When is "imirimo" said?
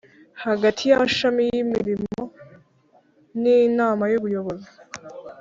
1.63-2.21